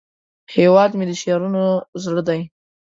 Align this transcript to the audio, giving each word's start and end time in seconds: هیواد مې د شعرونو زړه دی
هیواد 0.55 0.91
مې 0.97 1.05
د 1.07 1.11
شعرونو 1.21 1.63
زړه 2.03 2.21
دی 2.29 2.41